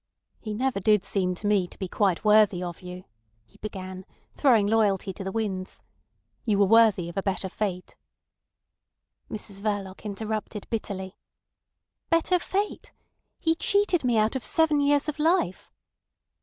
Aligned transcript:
"He 0.39 0.55
never 0.55 0.79
did 0.79 1.05
seem 1.05 1.35
to 1.35 1.45
me 1.45 1.67
to 1.67 1.77
be 1.77 1.87
quite 1.87 2.23
worthy 2.25 2.63
of 2.63 2.81
you," 2.81 3.03
he 3.45 3.59
began, 3.59 4.03
throwing 4.33 4.65
loyalty 4.65 5.13
to 5.13 5.23
the 5.23 5.31
winds. 5.31 5.83
"You 6.43 6.57
were 6.57 6.65
worthy 6.65 7.07
of 7.07 7.17
a 7.17 7.21
better 7.21 7.49
fate." 7.49 7.97
Mrs 9.29 9.59
Verloc 9.59 10.03
interrupted 10.03 10.65
bitterly: 10.71 11.19
"Better 12.09 12.39
fate! 12.39 12.93
He 13.37 13.53
cheated 13.53 14.03
me 14.03 14.17
out 14.17 14.35
of 14.35 14.43
seven 14.43 14.81
years 14.81 15.07
of 15.07 15.19
life." 15.19 15.69